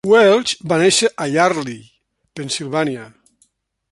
Welch 0.09 0.53
va 0.71 0.79
néixer 0.83 1.09
a 1.25 1.27
Yardley, 1.33 1.77
Pennsilvània. 2.39 3.07